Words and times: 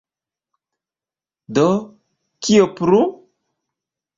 Do, 1.59 1.67
kio 2.47 2.67
plu? 2.81 3.03